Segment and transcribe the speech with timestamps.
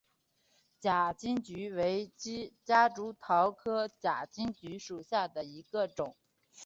[0.79, 2.11] 假金桔为
[2.63, 6.15] 夹竹桃科假金桔属下的一个种。